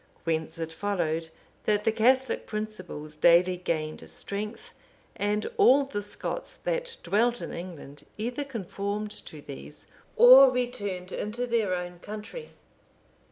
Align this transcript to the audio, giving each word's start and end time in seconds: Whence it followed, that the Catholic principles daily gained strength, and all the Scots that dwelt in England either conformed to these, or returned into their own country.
Whence 0.23 0.57
it 0.57 0.73
followed, 0.73 1.29
that 1.65 1.83
the 1.83 1.91
Catholic 1.91 2.47
principles 2.47 3.15
daily 3.15 3.55
gained 3.55 4.09
strength, 4.09 4.73
and 5.15 5.45
all 5.57 5.83
the 5.85 6.01
Scots 6.01 6.55
that 6.55 6.97
dwelt 7.03 7.39
in 7.39 7.53
England 7.53 8.07
either 8.17 8.43
conformed 8.43 9.11
to 9.27 9.43
these, 9.43 9.85
or 10.15 10.49
returned 10.49 11.11
into 11.11 11.45
their 11.45 11.75
own 11.75 11.99
country. 11.99 12.49